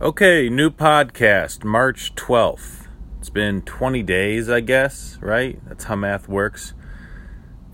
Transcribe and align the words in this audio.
Okay, 0.00 0.48
new 0.48 0.70
podcast, 0.70 1.62
March 1.62 2.16
12th. 2.16 2.88
It's 3.20 3.30
been 3.30 3.62
20 3.62 4.02
days, 4.02 4.50
I 4.50 4.58
guess, 4.58 5.16
right? 5.20 5.60
That's 5.68 5.84
how 5.84 5.94
math 5.94 6.28
works. 6.28 6.74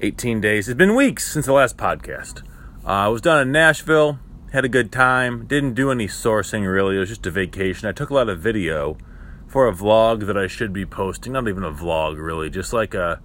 18 0.03 0.39
days. 0.39 0.69
It's 0.69 0.77
been 0.77 0.95
weeks 0.95 1.33
since 1.33 1.47
the 1.47 1.55
last 1.55 1.79
podcast. 1.79 2.43
Uh, 2.85 2.89
I 2.89 3.09
was 3.09 3.23
down 3.23 3.41
in 3.41 3.53
Nashville, 3.53 4.19
had 4.53 4.67
a 4.67 4.69
good 4.69 4.93
time, 4.93 5.47
didn't 5.47 5.73
do 5.73 5.91
any 5.91 6.07
sourcing 6.07 6.71
really, 6.71 6.97
it 6.97 6.99
was 6.99 7.09
just 7.09 7.25
a 7.25 7.31
vacation. 7.31 7.89
I 7.89 7.93
took 7.93 8.11
a 8.11 8.15
lot 8.15 8.29
of 8.29 8.39
video 8.39 8.99
for 9.47 9.67
a 9.67 9.73
vlog 9.73 10.27
that 10.27 10.37
I 10.37 10.47
should 10.47 10.75
be 10.75 10.85
posting. 10.85 11.33
Not 11.33 11.49
even 11.49 11.65
a 11.65 11.73
vlog, 11.73 12.23
really, 12.23 12.51
just 12.51 12.75
like 12.75 12.93
a, 12.93 13.23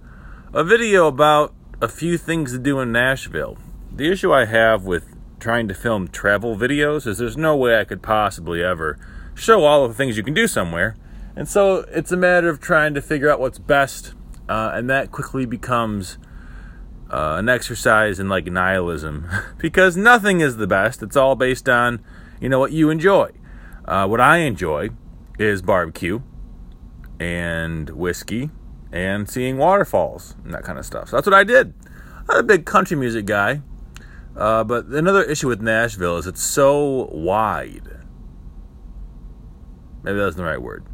a 0.54 0.64
video 0.64 1.06
about 1.06 1.54
a 1.82 1.88
few 1.88 2.16
things 2.16 2.52
to 2.52 2.58
do 2.58 2.80
in 2.80 2.92
Nashville. 2.92 3.58
The 3.94 4.10
issue 4.10 4.32
I 4.32 4.46
have 4.46 4.84
with 4.84 5.15
trying 5.38 5.68
to 5.68 5.74
film 5.74 6.08
travel 6.08 6.56
videos 6.56 7.06
is 7.06 7.18
there's 7.18 7.36
no 7.36 7.56
way 7.56 7.78
I 7.78 7.84
could 7.84 8.02
possibly 8.02 8.62
ever 8.62 8.98
show 9.34 9.64
all 9.64 9.84
of 9.84 9.90
the 9.90 9.96
things 9.96 10.16
you 10.16 10.22
can 10.22 10.34
do 10.34 10.46
somewhere. 10.46 10.96
And 11.34 11.48
so 11.48 11.84
it's 11.90 12.10
a 12.10 12.16
matter 12.16 12.48
of 12.48 12.60
trying 12.60 12.94
to 12.94 13.02
figure 13.02 13.30
out 13.30 13.38
what's 13.38 13.58
best, 13.58 14.14
uh, 14.48 14.70
and 14.74 14.88
that 14.88 15.12
quickly 15.12 15.44
becomes 15.44 16.18
uh, 17.10 17.36
an 17.38 17.48
exercise 17.48 18.18
in 18.18 18.28
like 18.28 18.46
nihilism 18.46 19.28
because 19.58 19.96
nothing 19.96 20.40
is 20.40 20.56
the 20.56 20.66
best. 20.66 21.02
It's 21.02 21.16
all 21.16 21.36
based 21.36 21.68
on, 21.68 22.02
you 22.40 22.48
know, 22.48 22.58
what 22.58 22.72
you 22.72 22.90
enjoy. 22.90 23.30
Uh, 23.84 24.06
what 24.06 24.20
I 24.20 24.38
enjoy 24.38 24.90
is 25.38 25.62
barbecue 25.62 26.22
and 27.20 27.90
whiskey 27.90 28.50
and 28.90 29.28
seeing 29.28 29.58
waterfalls 29.58 30.34
and 30.44 30.54
that 30.54 30.64
kind 30.64 30.78
of 30.78 30.86
stuff. 30.86 31.10
So 31.10 31.16
that's 31.16 31.26
what 31.26 31.34
I 31.34 31.44
did. 31.44 31.74
I'm 32.28 32.38
a 32.38 32.42
big 32.42 32.64
country 32.64 32.96
music 32.96 33.26
guy. 33.26 33.60
Uh, 34.36 34.62
but 34.64 34.86
another 34.86 35.22
issue 35.22 35.48
with 35.48 35.62
Nashville 35.62 36.18
is 36.18 36.26
it's 36.26 36.42
so 36.42 37.08
wide. 37.12 37.88
Maybe 40.02 40.18
that's 40.18 40.36
the 40.36 40.44
right 40.44 40.60
word. 40.60 40.84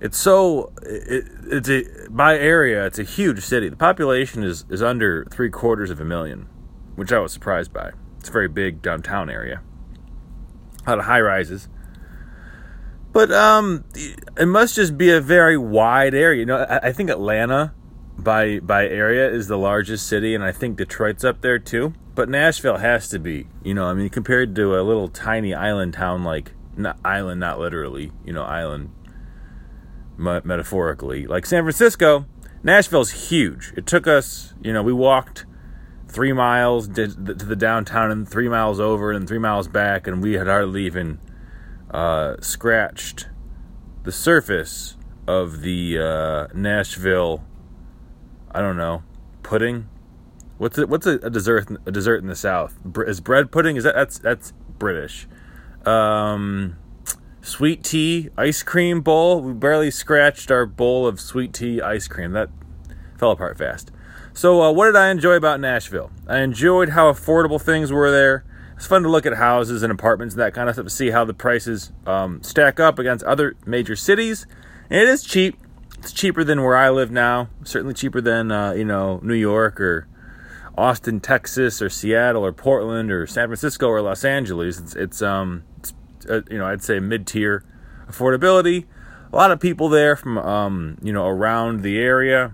It's 0.00 0.18
so 0.18 0.72
it, 0.82 1.24
it's 1.46 1.68
a 1.68 1.84
by 2.10 2.36
area. 2.36 2.86
It's 2.86 2.98
a 2.98 3.04
huge 3.04 3.44
city. 3.44 3.68
The 3.68 3.76
population 3.76 4.42
is 4.42 4.64
is 4.68 4.82
under 4.82 5.24
three 5.30 5.50
quarters 5.50 5.90
of 5.90 6.00
a 6.00 6.04
million, 6.04 6.48
which 6.96 7.12
I 7.12 7.20
was 7.20 7.32
surprised 7.32 7.72
by. 7.72 7.92
It's 8.18 8.28
a 8.28 8.32
very 8.32 8.48
big 8.48 8.82
downtown 8.82 9.30
area. 9.30 9.62
A 10.86 10.90
lot 10.90 10.98
of 10.98 11.04
high 11.04 11.20
rises. 11.20 11.68
But 13.12 13.30
um, 13.32 13.84
it 14.36 14.46
must 14.46 14.76
just 14.76 14.96
be 14.96 15.10
a 15.10 15.20
very 15.20 15.56
wide 15.56 16.14
area. 16.14 16.40
You 16.40 16.46
know, 16.46 16.58
I, 16.58 16.88
I 16.88 16.92
think 16.92 17.10
Atlanta 17.10 17.74
by 18.18 18.60
by 18.60 18.86
area 18.86 19.28
is 19.28 19.48
the 19.48 19.58
largest 19.58 20.06
city, 20.06 20.34
and 20.34 20.42
I 20.42 20.52
think 20.52 20.76
Detroit's 20.76 21.24
up 21.24 21.40
there 21.40 21.58
too. 21.58 21.94
But 22.14 22.28
Nashville 22.28 22.78
has 22.78 23.08
to 23.08 23.18
be, 23.18 23.46
you 23.62 23.74
know, 23.74 23.86
I 23.86 23.94
mean, 23.94 24.08
compared 24.08 24.54
to 24.56 24.78
a 24.78 24.82
little 24.82 25.08
tiny 25.08 25.54
island 25.54 25.94
town 25.94 26.24
like 26.24 26.52
not 26.76 26.98
island, 27.04 27.40
not 27.40 27.58
literally, 27.58 28.12
you 28.24 28.32
know, 28.32 28.42
island 28.42 28.90
metaphorically, 30.16 31.26
like 31.26 31.46
San 31.46 31.62
Francisco. 31.62 32.26
Nashville's 32.62 33.30
huge. 33.30 33.72
It 33.76 33.86
took 33.86 34.06
us, 34.06 34.52
you 34.62 34.72
know, 34.72 34.82
we 34.82 34.92
walked 34.92 35.46
three 36.08 36.32
miles 36.32 36.88
to 36.88 37.06
the 37.06 37.56
downtown 37.56 38.10
and 38.10 38.28
three 38.28 38.48
miles 38.48 38.78
over 38.78 39.12
and 39.12 39.26
three 39.26 39.38
miles 39.38 39.66
back, 39.66 40.06
and 40.06 40.22
we 40.22 40.34
had 40.34 40.46
hardly 40.46 40.84
even 40.84 41.18
uh, 41.90 42.36
scratched 42.40 43.28
the 44.02 44.12
surface 44.12 44.96
of 45.26 45.62
the 45.62 45.98
uh, 45.98 46.48
Nashville. 46.54 47.44
I 48.52 48.60
don't 48.60 48.76
know 48.76 49.04
pudding 49.42 49.88
What's 50.60 50.76
it? 50.76 50.90
What's 50.90 51.06
a, 51.06 51.12
a, 51.22 51.30
dessert? 51.30 51.68
A 51.86 51.90
dessert 51.90 52.20
in 52.20 52.26
the 52.26 52.36
South 52.36 52.78
is 53.06 53.22
bread 53.22 53.50
pudding. 53.50 53.76
Is 53.76 53.84
that 53.84 53.94
that's 53.94 54.18
that's 54.18 54.52
British? 54.78 55.26
Um, 55.86 56.76
sweet 57.40 57.82
tea 57.82 58.28
ice 58.36 58.62
cream 58.62 59.00
bowl. 59.00 59.40
We 59.40 59.54
barely 59.54 59.90
scratched 59.90 60.50
our 60.50 60.66
bowl 60.66 61.06
of 61.06 61.18
sweet 61.18 61.54
tea 61.54 61.80
ice 61.80 62.08
cream. 62.08 62.32
That 62.32 62.50
fell 63.16 63.30
apart 63.30 63.56
fast. 63.56 63.90
So, 64.34 64.60
uh, 64.60 64.70
what 64.70 64.84
did 64.84 64.96
I 64.96 65.10
enjoy 65.10 65.32
about 65.32 65.60
Nashville? 65.60 66.10
I 66.28 66.40
enjoyed 66.40 66.90
how 66.90 67.10
affordable 67.10 67.58
things 67.58 67.90
were 67.90 68.10
there. 68.10 68.44
It's 68.76 68.86
fun 68.86 69.02
to 69.04 69.08
look 69.08 69.24
at 69.24 69.36
houses 69.36 69.82
and 69.82 69.90
apartments 69.90 70.34
and 70.34 70.42
that 70.42 70.52
kind 70.52 70.68
of 70.68 70.74
stuff 70.74 70.84
to 70.84 70.90
see 70.90 71.08
how 71.08 71.24
the 71.24 71.32
prices 71.32 71.90
um, 72.04 72.42
stack 72.42 72.78
up 72.78 72.98
against 72.98 73.24
other 73.24 73.56
major 73.64 73.96
cities. 73.96 74.46
And 74.90 75.00
it 75.00 75.08
is 75.08 75.22
cheap. 75.22 75.56
It's 76.00 76.12
cheaper 76.12 76.44
than 76.44 76.62
where 76.62 76.76
I 76.76 76.90
live 76.90 77.10
now. 77.10 77.48
Certainly 77.64 77.94
cheaper 77.94 78.20
than 78.20 78.52
uh, 78.52 78.72
you 78.72 78.84
know 78.84 79.20
New 79.22 79.32
York 79.32 79.80
or 79.80 80.06
Austin, 80.76 81.20
Texas, 81.20 81.82
or 81.82 81.88
Seattle, 81.88 82.44
or 82.44 82.52
Portland, 82.52 83.10
or 83.10 83.26
San 83.26 83.48
Francisco, 83.48 83.88
or 83.88 84.00
Los 84.00 84.24
Angeles. 84.24 84.78
It's, 84.78 84.94
it's 84.94 85.22
um, 85.22 85.64
it's, 85.78 85.92
uh, 86.28 86.40
you 86.50 86.58
know, 86.58 86.66
I'd 86.66 86.82
say 86.82 87.00
mid-tier 87.00 87.64
affordability. 88.08 88.86
A 89.32 89.36
lot 89.36 89.50
of 89.50 89.60
people 89.60 89.88
there 89.88 90.16
from 90.16 90.38
um, 90.38 90.98
you 91.02 91.12
know, 91.12 91.26
around 91.26 91.82
the 91.82 91.98
area. 91.98 92.52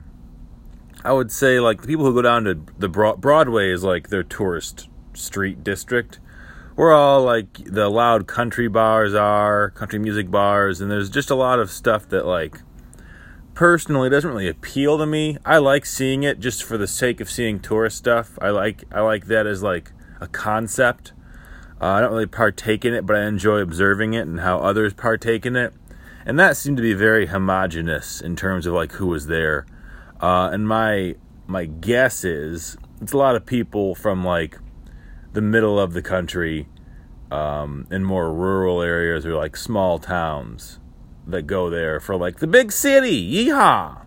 I 1.05 1.13
would 1.13 1.31
say 1.31 1.61
like 1.61 1.83
the 1.83 1.87
people 1.87 2.05
who 2.05 2.15
go 2.15 2.23
down 2.23 2.45
to 2.45 2.59
the 2.79 2.89
Broadway 2.89 3.71
is 3.71 3.85
like 3.85 4.09
their 4.09 4.25
tourist 4.25 4.89
street 5.15 5.63
district. 5.63 6.19
We're 6.75 6.93
all 6.93 7.23
like 7.23 7.65
the 7.65 7.89
loud 7.89 8.27
country 8.27 8.69
bars 8.69 9.15
are, 9.15 9.71
country 9.71 9.99
music 9.99 10.31
bars, 10.31 10.81
and 10.81 10.91
there's 10.91 11.09
just 11.09 11.31
a 11.31 11.35
lot 11.35 11.59
of 11.59 11.71
stuff 11.71 12.09
that 12.11 12.27
like 12.27 12.61
personally 13.57 14.09
it 14.09 14.11
doesn't 14.11 14.31
really 14.31 14.49
appeal 14.49 14.99
to 14.99 15.07
me. 15.07 15.39
I 15.45 15.59
like 15.59 15.87
seeing 15.87 16.23
it 16.23 16.39
just 16.39 16.63
for 16.63 16.79
the 16.79 16.87
sake 16.87 17.21
of 17.21 17.31
seeing 17.31 17.59
tourist 17.59 17.97
stuff. 17.97 18.39
I 18.41 18.51
like 18.51 18.85
I 18.93 19.01
like 19.01 19.27
that 19.27 19.47
as 19.47 19.63
like 19.63 19.91
a 20.21 20.29
concept. 20.29 21.13
Uh, 21.81 21.87
I 21.87 22.01
don't 22.01 22.13
really 22.13 22.27
partake 22.27 22.85
in 22.85 22.95
it, 22.95 23.05
but 23.05 23.17
I 23.17 23.27
enjoy 23.27 23.59
observing 23.59 24.15
it 24.15 24.27
and 24.27 24.41
how 24.41 24.59
others 24.59 24.95
partake 24.95 25.45
in 25.45 25.57
it. 25.57 25.75
And 26.25 26.39
that 26.39 26.57
seemed 26.57 26.77
to 26.77 26.83
be 26.83 26.93
very 26.93 27.27
homogenous 27.27 28.21
in 28.21 28.37
terms 28.37 28.67
of 28.67 28.75
like 28.75 28.93
who 28.93 29.07
was 29.07 29.27
there. 29.27 29.67
Uh, 30.21 30.51
and 30.53 30.69
my 30.69 31.17
my 31.47 31.65
guess 31.65 32.25
is 32.25 32.77
it's 33.01 33.13
a 33.13 33.19
lot 33.19 33.37
of 33.37 33.47
people 33.47 33.95
from 33.95 34.23
like 34.23 34.59
the 35.33 35.41
middle 35.41 35.81
of 35.81 35.95
the 35.95 36.03
country 36.03 36.69
um, 37.31 37.87
in 37.91 38.05
more 38.05 38.33
rural 38.33 38.83
areas 38.83 39.25
or 39.25 39.35
like 39.35 39.57
small 39.57 39.99
towns 39.99 40.79
that 41.27 41.43
go 41.43 41.71
there 41.71 42.01
for 42.01 42.17
like 42.17 42.39
the 42.39 42.47
big 42.47 42.73
city. 42.73 43.47
Yeehaw! 43.47 44.03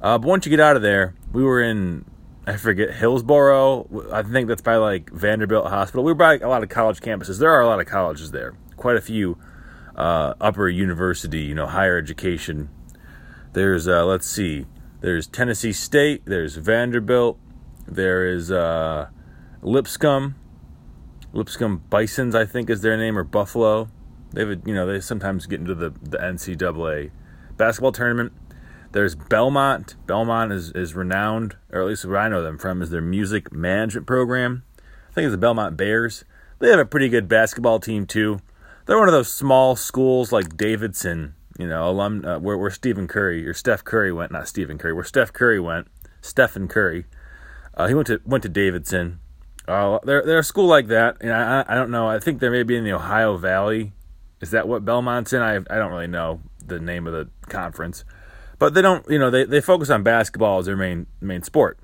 Uh, 0.00 0.18
but 0.18 0.26
once 0.26 0.46
you 0.46 0.50
get 0.50 0.60
out 0.60 0.76
of 0.76 0.82
there, 0.82 1.14
we 1.32 1.42
were 1.42 1.62
in 1.62 2.04
I 2.46 2.56
forget 2.56 2.92
Hillsboro. 2.94 4.08
I 4.12 4.22
think 4.22 4.48
that's 4.48 4.62
by 4.62 4.76
like 4.76 5.10
Vanderbilt 5.10 5.68
Hospital. 5.68 6.02
We 6.02 6.10
were 6.10 6.16
by 6.16 6.38
a 6.38 6.48
lot 6.48 6.64
of 6.64 6.68
college 6.68 7.00
campuses. 7.00 7.38
There 7.38 7.52
are 7.52 7.60
a 7.60 7.66
lot 7.66 7.78
of 7.78 7.86
colleges 7.86 8.32
there. 8.32 8.54
Quite 8.76 8.96
a 8.96 9.00
few 9.00 9.38
uh, 9.94 10.34
upper 10.40 10.68
university, 10.68 11.42
you 11.42 11.54
know, 11.54 11.66
higher 11.66 11.96
education. 11.96 12.68
There's 13.52 13.86
uh, 13.86 14.04
let's 14.06 14.26
see. 14.26 14.66
There's 15.00 15.28
Tennessee 15.28 15.72
State. 15.72 16.22
There's 16.24 16.56
Vanderbilt. 16.56 17.38
There 17.86 18.26
is 18.26 18.50
uh, 18.50 19.08
Lipscomb. 19.62 20.34
Lipscomb 21.32 21.84
Bisons, 21.90 22.34
I 22.34 22.44
think, 22.44 22.68
is 22.70 22.82
their 22.82 22.96
name, 22.96 23.16
or 23.16 23.24
Buffalo. 23.24 23.88
They 24.32 24.42
you 24.42 24.74
know, 24.74 24.86
they 24.86 25.00
sometimes 25.00 25.46
get 25.46 25.60
into 25.60 25.74
the, 25.74 25.90
the 25.90 26.18
NCAA 26.18 27.10
basketball 27.56 27.92
tournament. 27.92 28.32
There's 28.92 29.14
Belmont. 29.14 29.96
Belmont 30.06 30.52
is, 30.52 30.70
is 30.72 30.94
renowned, 30.94 31.56
or 31.70 31.80
at 31.80 31.86
least 31.86 32.04
where 32.04 32.18
I 32.18 32.28
know 32.28 32.42
them 32.42 32.58
from, 32.58 32.82
is 32.82 32.90
their 32.90 33.00
music 33.00 33.52
management 33.52 34.06
program. 34.06 34.64
I 34.78 35.14
think 35.14 35.26
it's 35.26 35.32
the 35.32 35.38
Belmont 35.38 35.76
Bears. 35.76 36.24
They 36.58 36.68
have 36.68 36.78
a 36.78 36.84
pretty 36.84 37.08
good 37.08 37.26
basketball 37.26 37.80
team 37.80 38.06
too. 38.06 38.40
They're 38.86 38.98
one 38.98 39.08
of 39.08 39.12
those 39.12 39.32
small 39.32 39.76
schools 39.76 40.32
like 40.32 40.56
Davidson, 40.56 41.34
you 41.58 41.66
know, 41.66 41.88
alum 41.88 42.24
uh, 42.24 42.38
where, 42.38 42.58
where 42.58 42.70
Stephen 42.70 43.08
Curry 43.08 43.46
or 43.46 43.54
Steph 43.54 43.84
Curry 43.84 44.12
went, 44.12 44.32
not 44.32 44.48
Stephen 44.48 44.76
Curry, 44.76 44.92
where 44.92 45.04
Steph 45.04 45.32
Curry 45.32 45.60
went, 45.60 45.88
Stephen 46.20 46.68
Curry. 46.68 47.06
Uh, 47.74 47.86
he 47.86 47.94
went 47.94 48.06
to 48.08 48.20
went 48.26 48.42
to 48.42 48.48
Davidson. 48.48 49.20
Uh, 49.66 49.98
they're 50.04 50.22
they're 50.24 50.40
a 50.40 50.44
school 50.44 50.66
like 50.66 50.88
that, 50.88 51.16
and 51.20 51.32
I 51.32 51.64
I 51.66 51.74
don't 51.74 51.90
know. 51.90 52.08
I 52.08 52.18
think 52.18 52.40
they 52.40 52.48
may 52.48 52.62
be 52.62 52.76
in 52.76 52.84
the 52.84 52.92
Ohio 52.92 53.36
Valley 53.36 53.92
is 54.42 54.50
that 54.50 54.68
what 54.68 54.84
Belmont's 54.84 55.32
in? 55.32 55.40
I 55.40 55.56
I 55.56 55.78
don't 55.78 55.92
really 55.92 56.08
know 56.08 56.40
the 56.66 56.78
name 56.78 57.06
of 57.06 57.14
the 57.14 57.28
conference, 57.48 58.04
but 58.58 58.74
they 58.74 58.82
don't. 58.82 59.08
You 59.08 59.18
know, 59.18 59.30
they, 59.30 59.44
they 59.44 59.62
focus 59.62 59.88
on 59.88 60.02
basketball 60.02 60.58
as 60.58 60.66
their 60.66 60.76
main 60.76 61.06
main 61.20 61.42
sport. 61.42 61.78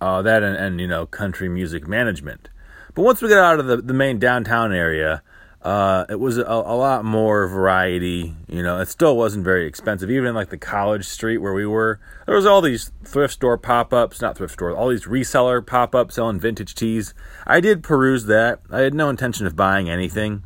Uh, 0.00 0.22
that 0.22 0.44
and, 0.44 0.56
and 0.56 0.80
you 0.80 0.86
know 0.86 1.06
country 1.06 1.48
music 1.48 1.88
management. 1.88 2.50
But 2.94 3.02
once 3.02 3.22
we 3.22 3.28
got 3.28 3.38
out 3.38 3.60
of 3.60 3.66
the, 3.66 3.78
the 3.78 3.94
main 3.94 4.18
downtown 4.18 4.72
area, 4.72 5.22
uh, 5.62 6.04
it 6.08 6.20
was 6.20 6.38
a, 6.38 6.42
a, 6.42 6.76
lot 6.76 7.04
more 7.04 7.46
variety. 7.48 8.34
You 8.46 8.62
know, 8.62 8.80
it 8.80 8.88
still 8.88 9.16
wasn't 9.16 9.44
very 9.44 9.66
expensive. 9.66 10.10
Even 10.10 10.28
in 10.28 10.34
like 10.34 10.50
the 10.50 10.58
college 10.58 11.04
street 11.04 11.38
where 11.38 11.52
we 11.52 11.66
were, 11.66 12.00
there 12.26 12.36
was 12.36 12.46
all 12.46 12.60
these 12.60 12.92
thrift 13.04 13.34
store 13.34 13.56
pop 13.58 13.92
ups, 13.92 14.20
not 14.20 14.36
thrift 14.36 14.52
stores, 14.52 14.74
all 14.76 14.88
these 14.88 15.06
reseller 15.06 15.64
pop 15.64 15.94
ups 15.94 16.16
selling 16.16 16.38
vintage 16.38 16.74
tees. 16.74 17.14
I 17.46 17.60
did 17.60 17.82
peruse 17.82 18.26
that. 18.26 18.60
I 18.70 18.80
had 18.80 18.94
no 18.94 19.08
intention 19.08 19.46
of 19.46 19.56
buying 19.56 19.88
anything. 19.90 20.44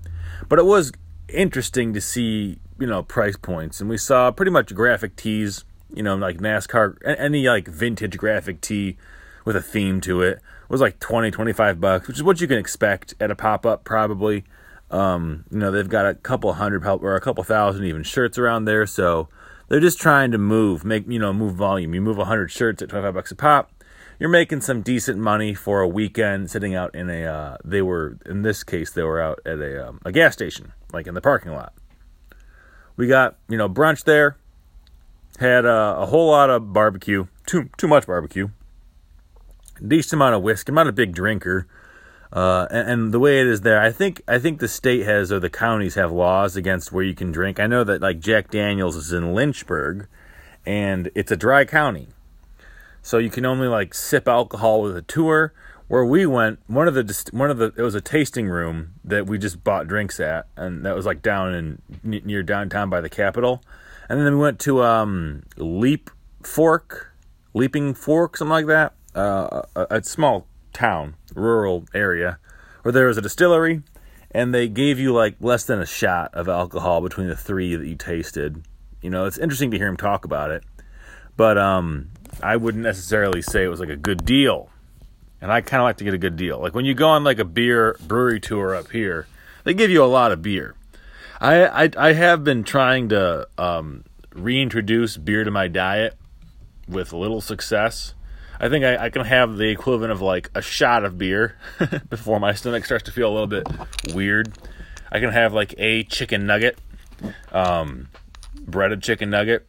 But 0.48 0.58
it 0.58 0.64
was 0.64 0.92
interesting 1.32 1.92
to 1.94 2.00
see, 2.00 2.58
you 2.78 2.86
know, 2.86 3.02
price 3.02 3.36
points. 3.36 3.80
And 3.80 3.88
we 3.88 3.98
saw 3.98 4.30
pretty 4.30 4.50
much 4.50 4.74
graphic 4.74 5.16
tees, 5.16 5.64
you 5.92 6.02
know, 6.02 6.16
like 6.16 6.38
NASCAR, 6.38 6.96
any 7.04 7.48
like 7.48 7.68
vintage 7.68 8.16
graphic 8.16 8.60
tee 8.60 8.96
with 9.44 9.56
a 9.56 9.62
theme 9.62 10.00
to 10.02 10.22
it 10.22 10.40
was 10.68 10.80
like 10.80 10.98
20, 11.00 11.30
25 11.30 11.80
bucks, 11.80 12.08
which 12.08 12.16
is 12.16 12.22
what 12.22 12.40
you 12.40 12.48
can 12.48 12.56
expect 12.56 13.14
at 13.20 13.30
a 13.30 13.36
pop 13.36 13.66
up 13.66 13.84
probably. 13.84 14.44
Um, 14.90 15.44
you 15.50 15.58
know, 15.58 15.70
they've 15.70 15.88
got 15.88 16.06
a 16.06 16.14
couple 16.14 16.52
hundred 16.54 16.84
or 16.84 17.16
a 17.16 17.20
couple 17.20 17.42
thousand 17.44 17.84
even 17.84 18.02
shirts 18.02 18.38
around 18.38 18.66
there, 18.66 18.86
so 18.86 19.28
they're 19.68 19.80
just 19.80 19.98
trying 19.98 20.30
to 20.32 20.38
move, 20.38 20.84
make 20.84 21.08
you 21.08 21.18
know, 21.18 21.32
move 21.32 21.54
volume. 21.54 21.94
You 21.94 22.02
move 22.02 22.18
hundred 22.18 22.50
shirts 22.50 22.82
at 22.82 22.90
twenty 22.90 23.04
five 23.06 23.14
bucks 23.14 23.30
a 23.30 23.34
pop, 23.34 23.71
you're 24.22 24.30
making 24.30 24.60
some 24.60 24.82
decent 24.82 25.18
money 25.18 25.52
for 25.52 25.80
a 25.80 25.88
weekend 25.88 26.48
sitting 26.48 26.76
out 26.76 26.94
in 26.94 27.10
a. 27.10 27.24
Uh, 27.24 27.56
they 27.64 27.82
were 27.82 28.18
in 28.24 28.42
this 28.42 28.62
case 28.62 28.92
they 28.92 29.02
were 29.02 29.20
out 29.20 29.40
at 29.44 29.58
a 29.58 29.88
um, 29.88 30.00
a 30.04 30.12
gas 30.12 30.32
station, 30.32 30.72
like 30.92 31.08
in 31.08 31.14
the 31.14 31.20
parking 31.20 31.50
lot. 31.50 31.74
We 32.96 33.08
got 33.08 33.36
you 33.48 33.58
know 33.58 33.68
brunch 33.68 34.04
there. 34.04 34.36
Had 35.40 35.64
a, 35.64 36.06
whole 36.06 36.30
lot 36.30 36.50
of 36.50 36.72
barbecue, 36.72 37.26
too 37.46 37.68
too 37.76 37.88
much 37.88 38.06
barbecue. 38.06 38.50
Decent 39.84 40.12
amount 40.12 40.36
of 40.36 40.42
whiskey. 40.42 40.70
I'm 40.70 40.76
not 40.76 40.86
a 40.86 40.92
big 40.92 41.12
drinker. 41.12 41.66
Uh, 42.32 42.68
and, 42.70 42.90
and, 42.90 43.12
the 43.12 43.18
way 43.18 43.40
it 43.40 43.48
is 43.48 43.62
there, 43.62 43.80
I 43.80 43.90
think 43.90 44.22
I 44.28 44.38
think 44.38 44.60
the 44.60 44.68
state 44.68 45.04
has 45.04 45.32
or 45.32 45.40
the 45.40 45.50
counties 45.50 45.96
have 45.96 46.12
laws 46.12 46.54
against 46.54 46.92
where 46.92 47.02
you 47.02 47.16
can 47.16 47.32
drink. 47.32 47.58
I 47.58 47.66
know 47.66 47.82
that 47.82 48.00
like 48.00 48.20
Jack 48.20 48.52
Daniels 48.52 48.94
is 48.94 49.12
in 49.12 49.34
Lynchburg, 49.34 50.06
and 50.64 51.10
it's 51.16 51.32
a 51.32 51.36
dry 51.36 51.64
county, 51.64 52.06
so 53.02 53.18
you 53.18 53.30
can 53.30 53.44
only 53.44 53.68
like 53.68 53.92
sip 53.92 54.28
alcohol 54.28 54.82
with 54.82 54.96
a 54.96 55.02
tour. 55.02 55.52
Where 55.88 56.06
we 56.06 56.24
went, 56.24 56.60
one 56.68 56.88
of 56.88 56.94
the 56.94 57.30
one 57.32 57.50
of 57.50 57.58
the 57.58 57.74
it 57.76 57.82
was 57.82 57.94
a 57.94 58.00
tasting 58.00 58.48
room 58.48 58.94
that 59.04 59.26
we 59.26 59.36
just 59.36 59.62
bought 59.62 59.88
drinks 59.88 60.20
at, 60.20 60.46
and 60.56 60.86
that 60.86 60.94
was 60.94 61.04
like 61.04 61.20
down 61.20 61.52
in 61.52 61.82
near 62.02 62.42
downtown 62.42 62.88
by 62.88 63.02
the 63.02 63.10
Capitol, 63.10 63.62
and 64.08 64.18
then 64.18 64.34
we 64.34 64.40
went 64.40 64.58
to 64.60 64.82
um, 64.82 65.42
Leap 65.58 66.08
Fork, 66.42 67.12
Leaping 67.52 67.92
Fork, 67.92 68.38
something 68.38 68.50
like 68.50 68.66
that, 68.66 68.94
uh, 69.14 69.62
a, 69.76 69.86
a 69.90 70.02
small 70.02 70.46
town, 70.72 71.16
rural 71.34 71.84
area, 71.92 72.38
where 72.82 72.92
there 72.92 73.08
was 73.08 73.18
a 73.18 73.22
distillery, 73.22 73.82
and 74.30 74.54
they 74.54 74.68
gave 74.68 74.98
you 74.98 75.12
like 75.12 75.36
less 75.40 75.64
than 75.64 75.78
a 75.78 75.86
shot 75.86 76.32
of 76.32 76.48
alcohol 76.48 77.02
between 77.02 77.28
the 77.28 77.36
three 77.36 77.76
that 77.76 77.86
you 77.86 77.96
tasted. 77.96 78.64
You 79.02 79.10
know, 79.10 79.26
it's 79.26 79.36
interesting 79.36 79.70
to 79.72 79.76
hear 79.76 79.88
him 79.88 79.98
talk 79.98 80.24
about 80.24 80.50
it, 80.50 80.64
but 81.36 81.58
um, 81.58 82.08
I 82.40 82.56
wouldn't 82.56 82.82
necessarily 82.82 83.42
say 83.42 83.64
it 83.64 83.68
was 83.68 83.80
like 83.80 83.88
a 83.88 83.96
good 83.96 84.24
deal. 84.24 84.70
And 85.40 85.50
I 85.50 85.60
kind 85.60 85.80
of 85.80 85.84
like 85.84 85.96
to 85.96 86.04
get 86.04 86.14
a 86.14 86.18
good 86.18 86.36
deal. 86.36 86.60
Like 86.60 86.74
when 86.74 86.84
you 86.84 86.94
go 86.94 87.08
on 87.08 87.24
like 87.24 87.40
a 87.40 87.44
beer 87.44 87.96
brewery 88.06 88.40
tour 88.40 88.74
up 88.74 88.90
here, 88.90 89.26
they 89.64 89.74
give 89.74 89.90
you 89.90 90.04
a 90.04 90.06
lot 90.06 90.32
of 90.32 90.42
beer. 90.42 90.74
I 91.40 91.84
I, 91.84 91.90
I 91.96 92.12
have 92.12 92.44
been 92.44 92.62
trying 92.62 93.08
to 93.08 93.48
um, 93.58 94.04
reintroduce 94.32 95.16
beer 95.16 95.44
to 95.44 95.50
my 95.50 95.68
diet 95.68 96.16
with 96.88 97.12
little 97.12 97.40
success. 97.40 98.14
I 98.60 98.68
think 98.68 98.84
I, 98.84 99.06
I, 99.06 99.10
can 99.10 99.24
have 99.24 99.56
the 99.56 99.70
equivalent 99.70 100.12
of 100.12 100.20
like 100.20 100.48
a 100.54 100.62
shot 100.62 101.04
of 101.04 101.18
beer 101.18 101.56
before 102.08 102.38
my 102.38 102.54
stomach 102.54 102.84
starts 102.84 103.04
to 103.04 103.12
feel 103.12 103.28
a 103.28 103.32
little 103.32 103.48
bit 103.48 103.66
weird. 104.14 104.56
I 105.10 105.18
can 105.18 105.30
have 105.30 105.52
like 105.52 105.74
a 105.78 106.04
chicken 106.04 106.46
nugget, 106.46 106.78
um, 107.50 108.08
breaded 108.60 109.02
chicken 109.02 109.30
nugget. 109.30 109.66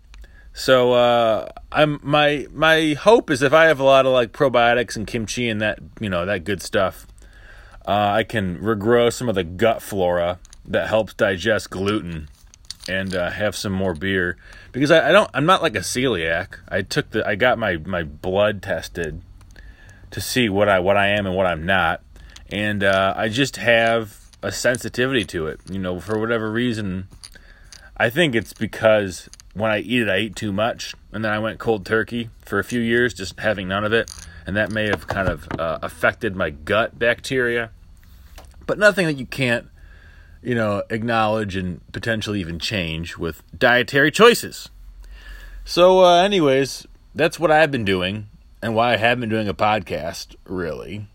So 0.53 0.93
uh, 0.93 1.49
I'm 1.71 1.99
my 2.03 2.47
my 2.51 2.93
hope 2.93 3.31
is 3.31 3.41
if 3.41 3.53
I 3.53 3.65
have 3.65 3.79
a 3.79 3.83
lot 3.83 4.05
of 4.05 4.13
like 4.13 4.31
probiotics 4.31 4.95
and 4.95 5.07
kimchi 5.07 5.49
and 5.49 5.59
that 5.61 5.79
you 5.99 6.09
know 6.09 6.25
that 6.27 6.43
good 6.43 6.61
stuff, 6.61 7.07
uh, 7.87 7.91
I 7.91 8.23
can 8.23 8.59
regrow 8.59 9.11
some 9.11 9.27
of 9.27 9.35
the 9.35 9.43
gut 9.43 9.81
flora 9.81 10.39
that 10.65 10.87
helps 10.87 11.15
digest 11.15 11.71
gluten 11.71 12.29
and 12.87 13.15
uh, 13.15 13.31
have 13.31 13.55
some 13.55 13.73
more 13.73 13.93
beer 13.93 14.37
because 14.71 14.91
I, 14.91 15.09
I, 15.09 15.11
don't 15.11 15.29
I'm 15.33 15.45
not 15.45 15.63
like 15.63 15.75
a 15.75 15.79
celiac. 15.79 16.59
I 16.69 16.83
took 16.83 17.09
the 17.09 17.27
I 17.27 17.33
got 17.33 17.57
my 17.57 17.77
my 17.77 18.03
blood 18.03 18.61
tested 18.61 19.21
to 20.11 20.21
see 20.21 20.49
what 20.49 20.69
I 20.69 20.79
what 20.79 20.97
I 20.97 21.07
am 21.07 21.25
and 21.25 21.35
what 21.35 21.47
I'm 21.47 21.65
not, 21.65 22.01
and 22.51 22.83
uh, 22.83 23.15
I 23.17 23.27
just 23.27 23.55
have 23.57 24.19
a 24.43 24.51
sensitivity 24.51 25.25
to 25.25 25.47
it. 25.47 25.61
You 25.67 25.79
know, 25.79 25.99
for 25.99 26.19
whatever 26.19 26.51
reason, 26.51 27.07
I 27.97 28.11
think 28.11 28.35
it's 28.35 28.53
because 28.53 29.29
when 29.53 29.71
I 29.71 29.79
eat 29.79 30.01
it, 30.01 30.09
I 30.09 30.17
eat 30.19 30.35
too 30.35 30.51
much, 30.51 30.93
and 31.11 31.23
then 31.23 31.31
I 31.31 31.39
went 31.39 31.59
cold 31.59 31.85
turkey 31.85 32.29
for 32.41 32.59
a 32.59 32.63
few 32.63 32.81
years, 32.81 33.13
just 33.13 33.39
having 33.39 33.67
none 33.67 33.83
of 33.83 33.93
it, 33.93 34.11
and 34.45 34.55
that 34.55 34.71
may 34.71 34.85
have 34.87 35.07
kind 35.07 35.27
of 35.27 35.47
uh, 35.57 35.79
affected 35.81 36.35
my 36.35 36.49
gut 36.49 36.97
bacteria, 36.97 37.71
but 38.65 38.77
nothing 38.77 39.05
that 39.05 39.17
you 39.17 39.25
can't 39.25 39.67
you 40.43 40.55
know, 40.55 40.83
acknowledge 40.89 41.55
and 41.55 41.79
potentially 41.91 42.39
even 42.39 42.59
change 42.59 43.17
with 43.17 43.41
dietary 43.57 44.11
choices. 44.11 44.69
So, 45.63 46.03
uh, 46.03 46.21
anyways, 46.21 46.85
that's 47.15 47.39
what 47.39 47.49
I've 47.49 47.71
been 47.71 47.85
doing 47.85 48.27
and 48.61 48.75
why 48.75 48.93
I 48.93 48.97
have 48.97 49.19
been 49.19 49.29
doing 49.29 49.47
a 49.47 49.53
podcast, 49.53 50.35
really. 50.45 51.07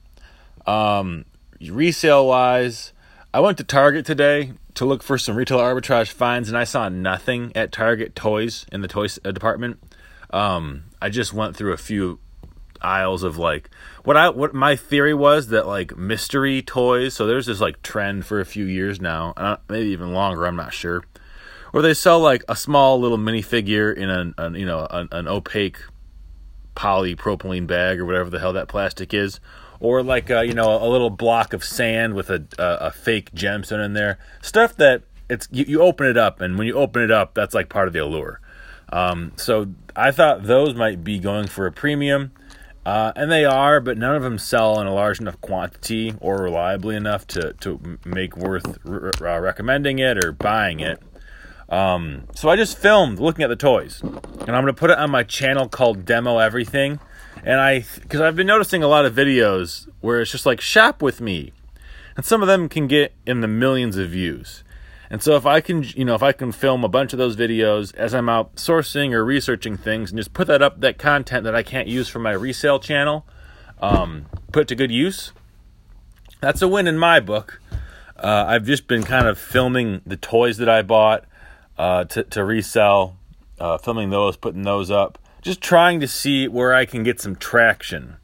Um, 0.66 1.26
resale 1.60 2.26
wise, 2.26 2.92
I 3.32 3.40
went 3.40 3.58
to 3.58 3.64
Target 3.64 4.06
today 4.06 4.52
to 4.78 4.84
look 4.84 5.02
for 5.02 5.18
some 5.18 5.34
retail 5.34 5.58
arbitrage 5.58 6.12
finds, 6.12 6.48
and 6.48 6.56
I 6.56 6.62
saw 6.62 6.88
nothing 6.88 7.50
at 7.56 7.72
Target 7.72 8.14
toys 8.14 8.64
in 8.70 8.80
the 8.80 8.86
toys 8.86 9.18
uh, 9.24 9.32
department. 9.32 9.82
Um, 10.30 10.84
I 11.02 11.08
just 11.08 11.32
went 11.32 11.56
through 11.56 11.72
a 11.72 11.76
few 11.76 12.20
aisles 12.80 13.24
of 13.24 13.36
like 13.36 13.70
what 14.04 14.16
I 14.16 14.28
what 14.28 14.54
my 14.54 14.76
theory 14.76 15.14
was 15.14 15.48
that 15.48 15.66
like 15.66 15.96
mystery 15.96 16.62
toys. 16.62 17.14
So 17.14 17.26
there's 17.26 17.46
this 17.46 17.60
like 17.60 17.82
trend 17.82 18.24
for 18.24 18.38
a 18.38 18.44
few 18.44 18.66
years 18.66 19.00
now, 19.00 19.58
maybe 19.68 19.88
even 19.90 20.12
longer. 20.12 20.46
I'm 20.46 20.54
not 20.54 20.72
sure. 20.72 21.02
Where 21.72 21.82
they 21.82 21.92
sell 21.92 22.20
like 22.20 22.44
a 22.48 22.54
small 22.54 23.00
little 23.00 23.18
minifigure 23.18 23.94
in 23.94 24.08
an, 24.08 24.34
an 24.38 24.54
you 24.54 24.64
know 24.64 24.86
an, 24.90 25.08
an 25.10 25.26
opaque 25.26 25.78
polypropylene 26.76 27.66
bag 27.66 27.98
or 27.98 28.06
whatever 28.06 28.30
the 28.30 28.38
hell 28.38 28.52
that 28.52 28.68
plastic 28.68 29.12
is, 29.12 29.40
or 29.80 30.02
like 30.02 30.30
a, 30.30 30.38
uh, 30.38 30.42
you 30.42 30.54
know 30.54 30.82
a 30.82 30.88
little 30.88 31.10
block 31.10 31.52
of 31.52 31.64
sand 31.64 32.14
with 32.14 32.30
a 32.30 32.44
a, 32.58 32.86
a 32.86 32.90
fake 32.90 33.32
gemstone 33.32 33.84
in 33.84 33.92
there. 33.92 34.18
Stuff 34.42 34.76
that 34.76 35.02
it's 35.28 35.48
you, 35.50 35.64
you 35.66 35.82
open 35.82 36.06
it 36.06 36.16
up, 36.16 36.40
and 36.40 36.58
when 36.58 36.66
you 36.66 36.74
open 36.74 37.02
it 37.02 37.10
up, 37.10 37.34
that's 37.34 37.54
like 37.54 37.68
part 37.68 37.86
of 37.88 37.92
the 37.92 38.00
allure. 38.00 38.40
Um, 38.90 39.32
so 39.36 39.66
I 39.94 40.10
thought 40.10 40.44
those 40.44 40.74
might 40.74 41.04
be 41.04 41.18
going 41.18 41.46
for 41.46 41.66
a 41.66 41.72
premium. 41.72 42.32
Uh, 42.86 43.12
and 43.16 43.30
they 43.30 43.44
are, 43.44 43.82
but 43.82 43.98
none 43.98 44.16
of 44.16 44.22
them 44.22 44.38
sell 44.38 44.80
in 44.80 44.86
a 44.86 44.94
large 44.94 45.20
enough 45.20 45.38
quantity 45.42 46.14
or 46.20 46.42
reliably 46.42 46.96
enough 46.96 47.26
to, 47.26 47.52
to 47.60 47.98
make 48.06 48.34
worth 48.34 48.78
uh, 48.86 49.12
recommending 49.20 49.98
it 49.98 50.24
or 50.24 50.32
buying 50.32 50.80
it. 50.80 50.98
Um, 51.68 52.24
so 52.34 52.48
I 52.48 52.56
just 52.56 52.78
filmed 52.78 53.18
looking 53.18 53.42
at 53.42 53.48
the 53.48 53.56
toys, 53.56 54.00
and 54.00 54.56
I'm 54.56 54.64
to 54.64 54.72
put 54.72 54.88
it 54.88 54.96
on 54.96 55.10
my 55.10 55.22
channel 55.22 55.68
called 55.68 56.06
Demo 56.06 56.38
Everything. 56.38 56.98
And 57.44 57.60
I, 57.60 57.84
because 58.00 58.20
I've 58.20 58.36
been 58.36 58.46
noticing 58.46 58.82
a 58.82 58.88
lot 58.88 59.06
of 59.06 59.14
videos 59.14 59.88
where 60.00 60.20
it's 60.20 60.30
just 60.30 60.46
like 60.46 60.60
shop 60.60 61.02
with 61.02 61.20
me, 61.20 61.52
and 62.16 62.24
some 62.24 62.42
of 62.42 62.48
them 62.48 62.68
can 62.68 62.86
get 62.86 63.14
in 63.26 63.40
the 63.40 63.48
millions 63.48 63.96
of 63.96 64.10
views. 64.10 64.64
And 65.10 65.22
so 65.22 65.36
if 65.36 65.46
I 65.46 65.60
can, 65.60 65.84
you 65.84 66.04
know, 66.04 66.14
if 66.14 66.22
I 66.22 66.32
can 66.32 66.52
film 66.52 66.84
a 66.84 66.88
bunch 66.88 67.12
of 67.12 67.18
those 67.18 67.36
videos 67.36 67.94
as 67.94 68.14
I'm 68.14 68.28
out 68.28 68.56
sourcing 68.56 69.12
or 69.12 69.24
researching 69.24 69.76
things 69.76 70.10
and 70.10 70.18
just 70.18 70.34
put 70.34 70.48
that 70.48 70.60
up, 70.60 70.80
that 70.80 70.98
content 70.98 71.44
that 71.44 71.54
I 71.54 71.62
can't 71.62 71.88
use 71.88 72.08
for 72.08 72.18
my 72.18 72.32
resale 72.32 72.78
channel, 72.78 73.26
um, 73.80 74.26
put 74.52 74.68
to 74.68 74.74
good 74.74 74.90
use, 74.90 75.32
that's 76.40 76.60
a 76.60 76.68
win 76.68 76.86
in 76.86 76.98
my 76.98 77.20
book. 77.20 77.60
Uh, 78.16 78.44
I've 78.48 78.64
just 78.64 78.86
been 78.86 79.04
kind 79.04 79.26
of 79.26 79.38
filming 79.38 80.02
the 80.04 80.16
toys 80.16 80.58
that 80.58 80.68
I 80.68 80.82
bought 80.82 81.24
uh, 81.78 82.04
to, 82.04 82.24
to 82.24 82.44
resell, 82.44 83.16
uh, 83.58 83.78
filming 83.78 84.10
those, 84.10 84.36
putting 84.36 84.62
those 84.62 84.90
up, 84.90 85.18
just 85.42 85.60
trying 85.60 86.00
to 86.00 86.08
see 86.08 86.48
where 86.48 86.74
I 86.74 86.84
can 86.84 87.02
get 87.02 87.20
some 87.20 87.36
traction. 87.36 88.16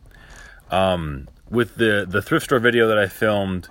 Um, 0.70 1.28
with 1.50 1.76
the 1.76 2.06
the 2.08 2.22
thrift 2.22 2.46
store 2.46 2.58
video 2.58 2.88
that 2.88 2.98
I 2.98 3.06
filmed, 3.06 3.68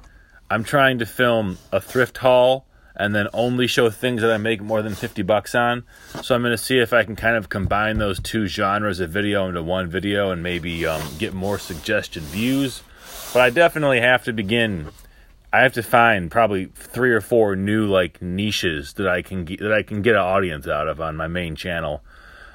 I'm 0.50 0.64
trying 0.64 1.00
to 1.00 1.06
film 1.06 1.58
a 1.72 1.82
thrift 1.82 2.20
haul 2.20 2.66
and 2.96 3.16
then 3.16 3.28
only 3.34 3.68
show 3.68 3.90
things 3.90 4.22
that 4.22 4.32
I 4.32 4.38
make 4.38 4.62
more 4.62 4.82
than 4.82 4.94
50 4.94 5.24
bucks 5.24 5.56
on. 5.56 5.84
So 6.22 6.36
I'm 6.36 6.42
going 6.42 6.52
to 6.52 6.58
see 6.58 6.78
if 6.78 6.94
I 6.94 7.04
can 7.04 7.16
kind 7.16 7.36
of 7.36 7.50
combine 7.50 7.98
those 7.98 8.20
two 8.20 8.46
genres 8.46 9.00
of 9.00 9.10
video 9.10 9.48
into 9.48 9.64
one 9.64 9.90
video 9.90 10.30
and 10.30 10.44
maybe 10.44 10.86
um, 10.86 11.02
get 11.18 11.34
more 11.34 11.58
suggested 11.58 12.22
views. 12.24 12.84
But 13.34 13.42
I 13.42 13.50
definitely 13.50 14.02
have 14.02 14.24
to 14.26 14.34
begin. 14.34 14.90
I 15.52 15.62
have 15.62 15.74
to 15.74 15.84
find 15.84 16.30
probably 16.30 16.66
three 16.66 17.12
or 17.12 17.22
four 17.22 17.56
new 17.56 17.88
like 17.88 18.22
niches 18.22 18.94
that 18.94 19.08
I 19.08 19.24
can 19.24 19.46
get, 19.46 19.60
that 19.60 19.74
I 19.74 19.82
can 19.82 20.04
get 20.04 20.14
an 20.16 20.22
audience 20.22 20.68
out 20.68 20.88
of 20.88 21.02
on 21.02 21.16
my 21.16 21.28
main 21.28 21.56
channel 21.56 22.04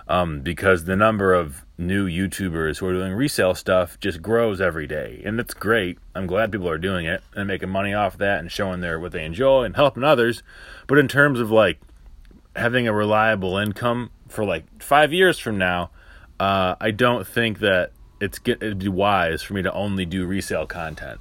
um, 0.08 0.40
because 0.40 0.84
the 0.84 0.96
number 0.96 1.34
of 1.34 1.64
new 1.76 2.08
YouTubers 2.08 2.78
who 2.78 2.86
are 2.86 2.92
doing 2.92 3.12
resale 3.12 3.54
stuff 3.54 4.00
just 4.00 4.22
grows 4.22 4.60
every 4.60 4.86
day, 4.86 5.22
and 5.24 5.38
it's 5.38 5.54
great. 5.54 5.98
I'm 6.14 6.26
glad 6.26 6.50
people 6.50 6.68
are 6.68 6.78
doing 6.78 7.06
it 7.06 7.22
and 7.34 7.46
making 7.46 7.68
money 7.68 7.92
off 7.92 8.16
that 8.18 8.40
and 8.40 8.50
showing 8.50 8.80
their 8.80 8.98
what 8.98 9.12
they 9.12 9.24
enjoy 9.24 9.64
and 9.64 9.76
helping 9.76 10.02
others. 10.02 10.42
But 10.86 10.98
in 10.98 11.08
terms 11.08 11.40
of 11.40 11.50
like 11.50 11.78
having 12.56 12.88
a 12.88 12.92
reliable 12.92 13.58
income 13.58 14.10
for 14.28 14.44
like 14.44 14.82
five 14.82 15.12
years 15.12 15.38
from 15.38 15.58
now, 15.58 15.90
uh, 16.40 16.74
I 16.80 16.90
don't 16.90 17.26
think 17.26 17.58
that 17.60 17.92
it's 18.20 18.38
get, 18.38 18.62
it'd 18.62 18.78
be 18.78 18.88
wise 18.88 19.42
for 19.42 19.54
me 19.54 19.62
to 19.62 19.72
only 19.72 20.06
do 20.06 20.26
resale 20.26 20.66
content. 20.66 21.20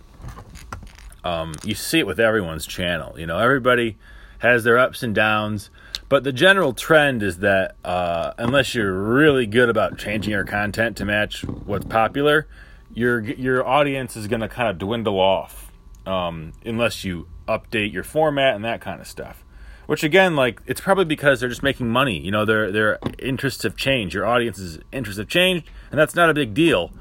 Um, 1.23 1.53
you 1.63 1.75
see 1.75 1.99
it 1.99 2.07
with 2.07 2.19
everyone's 2.19 2.65
channel. 2.65 3.19
You 3.19 3.27
know, 3.27 3.37
everybody 3.37 3.97
has 4.39 4.63
their 4.63 4.77
ups 4.77 5.03
and 5.03 5.13
downs 5.13 5.69
but 6.09 6.23
the 6.23 6.31
general 6.31 6.73
trend 6.73 7.21
is 7.21 7.39
that 7.39 7.75
uh, 7.83 8.33
unless 8.37 8.73
you're 8.73 8.93
really 8.93 9.45
good 9.45 9.69
about 9.69 9.97
changing 9.97 10.31
your 10.31 10.45
content 10.45 10.97
to 10.97 11.05
match 11.05 11.43
what's 11.43 11.85
popular, 11.85 12.47
your 12.93 13.19
your 13.21 13.67
audience 13.67 14.15
is 14.15 14.27
going 14.27 14.41
to 14.41 14.47
kind 14.47 14.69
of 14.69 14.77
dwindle 14.77 15.19
off 15.19 15.71
um, 16.05 16.53
unless 16.65 17.03
you 17.03 17.27
update 17.47 17.91
your 17.91 18.03
format 18.03 18.55
and 18.55 18.63
that 18.63 18.79
kind 18.81 19.01
of 19.01 19.07
stuff. 19.07 19.43
Which 19.85 20.03
again, 20.03 20.35
like 20.35 20.61
it's 20.65 20.81
probably 20.81 21.05
because 21.05 21.39
they're 21.39 21.49
just 21.49 21.63
making 21.63 21.89
money. 21.89 22.19
You 22.19 22.31
know, 22.31 22.45
their 22.45 22.71
their 22.71 22.99
interests 23.19 23.63
have 23.63 23.75
changed. 23.75 24.13
Your 24.13 24.25
audience's 24.25 24.79
interests 24.91 25.19
have 25.19 25.27
changed, 25.27 25.69
and 25.91 25.99
that's 25.99 26.15
not 26.15 26.29
a 26.29 26.33
big 26.33 26.53
deal. 26.53 26.91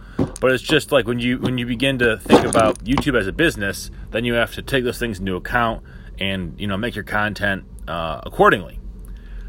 But 0.41 0.53
it's 0.53 0.63
just 0.63 0.91
like 0.91 1.07
when 1.07 1.21
you 1.21 1.39
when 1.39 1.59
you 1.59 1.67
begin 1.67 1.99
to 1.99 2.17
think 2.17 2.45
about 2.45 2.85
YouTube 2.85 3.19
as 3.19 3.27
a 3.27 3.33
business, 3.33 3.91
then 4.11 4.25
you 4.25 4.35
have 4.35 4.55
to 4.55 4.63
take 4.63 4.85
those 4.85 4.99
things 4.99 5.21
into 5.21 5.37
account 5.37 5.85
and 6.19 6.59
you 6.59 6.67
know 6.67 6.77
make 6.77 6.95
your 6.95 7.05
content 7.05 7.65
uh, 7.87 8.21
accordingly. 8.25 8.81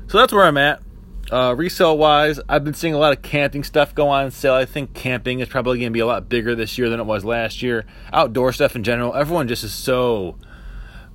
So 0.07 0.17
that's 0.17 0.31
where 0.31 0.45
I'm 0.45 0.57
at. 0.57 0.81
Uh, 1.29 1.53
resale 1.57 1.97
wise, 1.97 2.39
I've 2.47 2.63
been 2.63 2.73
seeing 2.73 2.93
a 2.93 2.97
lot 2.97 3.11
of 3.11 3.21
camping 3.21 3.65
stuff 3.65 3.93
go 3.93 4.07
on 4.07 4.31
sale. 4.31 4.53
I 4.53 4.63
think 4.63 4.93
camping 4.93 5.41
is 5.41 5.49
probably 5.49 5.79
going 5.79 5.91
to 5.91 5.93
be 5.93 5.99
a 5.99 6.05
lot 6.05 6.29
bigger 6.29 6.55
this 6.55 6.77
year 6.77 6.89
than 6.89 7.01
it 7.01 7.05
was 7.05 7.25
last 7.25 7.61
year. 7.61 7.85
Outdoor 8.13 8.53
stuff 8.53 8.77
in 8.77 8.85
general, 8.85 9.13
everyone 9.13 9.49
just 9.49 9.65
is 9.65 9.73
so 9.73 10.37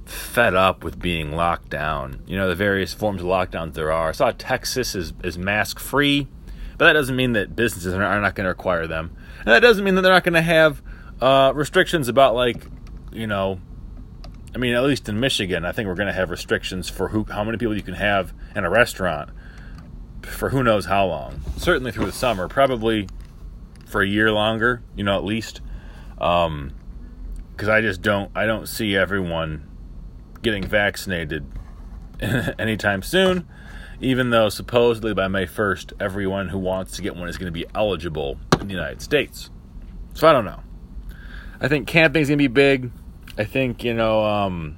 fed 0.04 0.54
up 0.54 0.84
with 0.84 0.98
being 0.98 1.32
locked 1.32 1.70
down. 1.70 2.20
You 2.26 2.36
know, 2.36 2.46
the 2.46 2.54
various 2.54 2.92
forms 2.92 3.22
of 3.22 3.26
lockdowns 3.28 3.72
there 3.72 3.90
are. 3.90 4.10
I 4.10 4.12
saw 4.12 4.30
Texas 4.32 4.94
is, 4.94 5.14
is 5.24 5.38
mask 5.38 5.78
free, 5.78 6.28
but 6.76 6.84
that 6.84 6.92
doesn't 6.92 7.16
mean 7.16 7.32
that 7.32 7.56
businesses 7.56 7.94
are 7.94 8.20
not 8.20 8.34
going 8.34 8.44
to 8.44 8.50
require 8.50 8.86
them. 8.86 9.16
And 9.38 9.48
that 9.48 9.60
doesn't 9.60 9.82
mean 9.82 9.94
that 9.94 10.02
they're 10.02 10.12
not 10.12 10.24
going 10.24 10.34
to 10.34 10.42
have 10.42 10.82
uh, 11.22 11.52
restrictions 11.54 12.08
about, 12.08 12.34
like, 12.34 12.62
you 13.10 13.26
know, 13.26 13.58
I 14.54 14.58
mean, 14.58 14.74
at 14.74 14.84
least 14.84 15.08
in 15.08 15.18
Michigan, 15.18 15.64
I 15.64 15.72
think 15.72 15.88
we're 15.88 15.94
going 15.94 16.08
to 16.08 16.12
have 16.12 16.30
restrictions 16.30 16.88
for 16.88 17.08
who, 17.08 17.24
how 17.24 17.42
many 17.42 17.56
people 17.56 17.74
you 17.74 17.82
can 17.82 17.94
have 17.94 18.34
in 18.54 18.64
a 18.64 18.70
restaurant 18.70 19.30
for 20.22 20.50
who 20.50 20.62
knows 20.62 20.86
how 20.86 21.06
long. 21.06 21.40
Certainly 21.56 21.92
through 21.92 22.06
the 22.06 22.12
summer, 22.12 22.48
probably 22.48 23.08
for 23.86 24.02
a 24.02 24.06
year 24.06 24.30
longer, 24.30 24.82
you 24.94 25.04
know, 25.04 25.16
at 25.16 25.24
least. 25.24 25.60
Um, 26.18 26.72
because 27.52 27.68
I 27.68 27.80
just 27.80 28.02
don't, 28.02 28.30
I 28.34 28.46
don't 28.46 28.66
see 28.66 28.96
everyone 28.96 29.68
getting 30.42 30.64
vaccinated 30.64 31.46
anytime 32.58 33.02
soon. 33.02 33.46
Even 34.00 34.30
though 34.30 34.48
supposedly 34.48 35.14
by 35.14 35.28
May 35.28 35.46
1st, 35.46 35.92
everyone 36.00 36.48
who 36.48 36.58
wants 36.58 36.96
to 36.96 37.02
get 37.02 37.14
one 37.14 37.28
is 37.28 37.38
going 37.38 37.46
to 37.46 37.52
be 37.52 37.66
eligible 37.74 38.36
in 38.60 38.66
the 38.66 38.74
United 38.74 39.00
States. 39.00 39.50
So 40.14 40.26
I 40.26 40.32
don't 40.32 40.44
know. 40.44 40.60
I 41.60 41.68
think 41.68 41.86
camping 41.86 42.22
is 42.22 42.28
going 42.28 42.38
to 42.38 42.42
be 42.42 42.48
big. 42.48 42.90
I 43.38 43.44
think, 43.44 43.84
you 43.84 43.94
know, 43.94 44.24
um, 44.24 44.76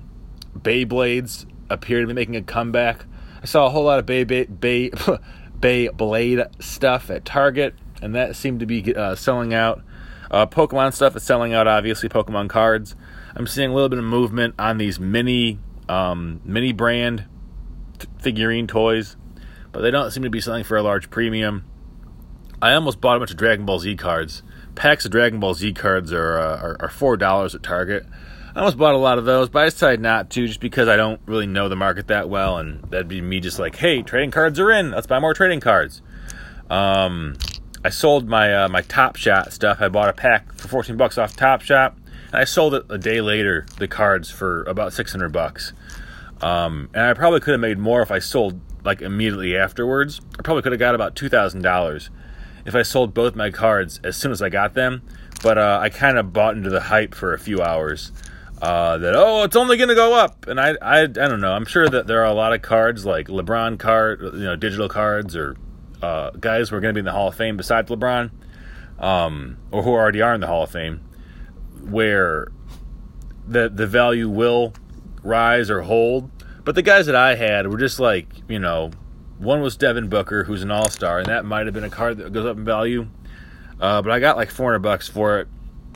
Beyblades 0.57 1.47
appear 1.69 2.01
to 2.01 2.07
be 2.07 2.13
making 2.13 2.37
a 2.37 2.43
comeback. 2.43 3.05
I 3.43 3.47
saw 3.47 3.67
a 3.67 3.71
whole 3.71 3.85
lot 3.85 3.99
of 3.99 4.07
Bay 4.07 4.25
Bay 4.25 4.45
Bay, 4.45 4.91
Beyblade 5.61 6.63
stuff 6.63 7.11
at 7.11 7.25
Target, 7.25 7.75
and 8.01 8.15
that 8.15 8.37
seemed 8.37 8.61
to 8.61 8.67
be 8.67 8.95
uh, 8.95 9.15
selling 9.15 9.53
out. 9.53 9.83
Uh, 10.31 10.47
Pokemon 10.47 10.93
stuff 10.95 11.17
is 11.17 11.23
selling 11.23 11.53
out. 11.53 11.67
Obviously, 11.67 12.09
Pokemon 12.09 12.49
cards. 12.49 12.97
I'm 13.37 13.47
seeing 13.47 13.71
a 13.71 13.75
little 13.75 13.89
bit 13.89 13.99
of 13.99 14.05
movement 14.05 14.55
on 14.59 14.79
these 14.79 15.01
mini 15.01 15.59
um, 15.89 16.41
mini 16.45 16.73
brand 16.73 17.27
t- 17.99 18.09
figurine 18.19 18.67
toys, 18.67 19.17
but 19.73 19.81
they 19.81 19.91
don't 19.91 20.11
seem 20.11 20.23
to 20.23 20.31
be 20.31 20.41
selling 20.41 20.65
for 20.65 20.77
a 20.77 20.83
large 20.83 21.11
premium. 21.11 21.65
I 22.63 22.73
almost 22.73 23.01
bought 23.01 23.17
a 23.17 23.19
bunch 23.19 23.31
of 23.31 23.37
Dragon 23.37 23.67
Ball 23.67 23.81
Z 23.81 23.97
cards. 23.97 24.43
Packs 24.75 25.05
of 25.05 25.11
Dragon 25.11 25.41
Ball 25.41 25.55
Z 25.55 25.73
cards 25.75 26.13
are 26.13 26.39
uh, 26.39 26.57
are, 26.61 26.77
are 26.81 26.89
four 26.89 27.17
dollars 27.17 27.55
at 27.55 27.63
Target. 27.63 28.07
I 28.55 28.61
almost 28.61 28.77
bought 28.77 28.95
a 28.95 28.99
lot 28.99 29.19
of 29.19 29.25
those, 29.25 29.49
but 29.49 29.63
I 29.63 29.65
decided 29.65 30.01
not 30.01 30.31
to 30.31 30.47
just 30.47 30.61
because 30.61 30.89
I 30.89 30.95
don't 30.97 31.21
really 31.27 31.47
know 31.47 31.69
the 31.69 31.77
market 31.77 32.07
that 32.09 32.29
well, 32.29 32.59
and 32.59 32.83
that'd 32.85 33.09
be 33.09 33.21
me 33.21 33.41
just 33.41 33.59
like, 33.59 33.75
hey, 33.77 34.03
trading 34.03 34.31
cards 34.31 34.61
are 34.61 34.71
in. 34.71 34.93
Let's 34.93 35.09
buy 35.09 35.19
more 35.19 35.35
trading 35.35 35.61
cards. 35.61 36.03
Um, 36.71 37.37
I 37.85 37.91
sold 37.91 38.29
my 38.29 38.65
uh, 38.65 38.69
my 38.69 38.83
Top 38.83 39.17
Shot 39.17 39.53
stuff. 39.53 39.79
I 39.81 39.89
bought 39.89 40.09
a 40.09 40.13
pack 40.13 40.55
for 40.55 40.69
14 40.69 40.97
bucks 40.97 41.19
off 41.19 41.35
Top 41.35 41.63
Shot, 41.63 41.97
and 42.27 42.37
I 42.37 42.45
sold 42.45 42.75
it 42.75 42.85
a 42.89 42.99
day 42.99 43.21
later. 43.21 43.67
The 43.79 43.89
cards 43.89 44.31
for 44.31 44.63
about 44.65 44.93
600 44.93 45.31
bucks. 45.31 45.73
Um, 46.41 46.91
and 46.95 47.05
I 47.07 47.15
probably 47.15 47.41
could 47.41 47.53
have 47.53 47.61
made 47.61 47.79
more 47.79 48.03
if 48.03 48.11
I 48.11 48.19
sold 48.19 48.61
like 48.85 49.03
immediately 49.03 49.57
afterwards. 49.57 50.21
I 50.39 50.43
probably 50.43 50.63
could 50.63 50.73
have 50.73 50.79
got 50.79 50.95
about 50.95 51.17
two 51.17 51.29
thousand 51.29 51.63
dollars 51.63 52.11
if 52.65 52.75
I 52.75 52.83
sold 52.83 53.15
both 53.15 53.35
my 53.35 53.51
cards 53.51 54.01
as 54.05 54.17
soon 54.17 54.33
as 54.33 54.43
I 54.43 54.49
got 54.49 54.75
them. 54.75 55.03
But 55.43 55.59
uh, 55.59 55.79
I 55.83 55.91
kind 55.91 56.17
of 56.17 56.33
bought 56.33 56.57
into 56.57 56.71
the 56.71 56.81
hype 56.81 57.15
for 57.15 57.35
a 57.35 57.39
few 57.39 57.61
hours 57.61 58.13
uh, 58.63 58.99
that 58.99 59.15
oh 59.15 59.43
it's 59.43 59.57
only 59.57 59.77
going 59.77 59.89
to 59.89 59.95
go 59.95 60.15
up 60.15 60.47
and 60.47 60.61
I, 60.61 60.75
I 60.81 61.03
I 61.03 61.07
don't 61.07 61.41
know 61.41 61.53
I'm 61.53 61.67
sure 61.67 61.89
that 61.89 62.07
there 62.07 62.23
are 62.23 62.27
a 62.27 62.33
lot 62.33 62.55
of 62.55 62.63
cards 62.63 63.05
like 63.05 63.29
LeBron 63.29 63.79
card 63.79 64.21
you 64.23 64.45
know 64.45 64.57
digital 64.57 64.89
cards 64.89 65.37
or 65.37 65.57
uh, 66.03 66.31
guys 66.31 66.69
who 66.69 66.77
are 66.77 66.81
going 66.81 66.95
to 66.95 66.97
be 66.97 67.01
in 67.01 67.05
the 67.05 67.13
Hall 67.13 67.29
of 67.29 67.35
Fame 67.35 67.57
besides 67.57 67.91
LeBron 67.91 68.31
um, 68.99 69.59
or 69.71 69.83
who 69.83 69.91
already 69.91 70.23
are 70.23 70.35
in 70.35 70.41
the 70.41 70.47
Hall 70.47 70.63
of 70.63 70.71
Fame 70.71 71.01
where 71.83 72.53
the 73.47 73.69
the 73.69 73.87
value 73.87 74.29
will 74.29 74.73
rise 75.23 75.69
or 75.71 75.83
hold 75.83 76.31
but 76.65 76.75
the 76.75 76.83
guys 76.83 77.07
that 77.07 77.17
I 77.17 77.35
had 77.35 77.67
were 77.67 77.79
just 77.79 78.01
like 78.01 78.29
you 78.49 78.59
know 78.59 78.93
one 79.45 79.61
was 79.61 79.77
Devin 79.77 80.09
Booker 80.09 80.45
who's 80.45 80.63
an 80.63 80.71
all-star 80.71 81.19
and 81.19 81.27
that 81.27 81.45
might 81.45 81.67
have 81.67 81.75
been 81.75 81.85
a 81.85 81.91
card 81.91 82.19
that 82.19 82.33
goes 82.33 82.47
up 82.47 82.57
in 82.57 82.65
value 82.65 83.07
uh, 83.81 84.03
but 84.03 84.11
I 84.11 84.21
got 84.21 84.37
like 84.37 84.51
400 84.51 84.79
bucks 84.81 85.09
for 85.09 85.41
it 85.41 85.49